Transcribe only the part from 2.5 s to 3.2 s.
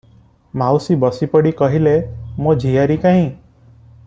ଝିଆରୀ